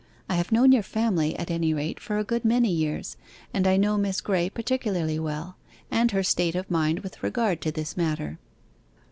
[0.27, 3.17] I have known your family, at any rate, for a good many years,
[3.53, 5.57] and I know Miss Graye particularly well,
[5.91, 8.39] and her state of mind with regard to this matter.